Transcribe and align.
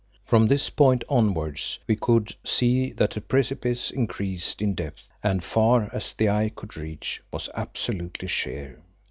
From 0.23 0.47
this 0.47 0.71
point 0.71 1.03
onwards 1.09 1.77
we 1.87 1.95
could 1.95 2.33
see 2.43 2.91
that 2.93 3.11
the 3.11 3.21
precipice 3.21 3.91
increased 3.91 4.59
in 4.59 4.73
depth 4.73 5.11
and 5.21 5.43
far 5.43 5.91
as 5.93 6.15
the 6.15 6.27
eye 6.27 6.49
could 6.55 6.75
reach 6.75 7.21
was 7.31 7.49
absolutely 7.53 8.27
sheer. 8.27 8.81